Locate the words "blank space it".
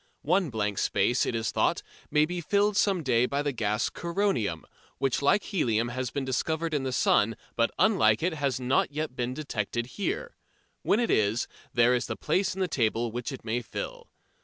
0.49-1.35